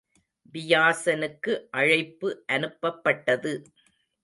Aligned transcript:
வியாசனுக்கு 0.53 1.67
அழைப்பு 1.71 2.43
அனுப்பப்பட்டது. 2.47 3.53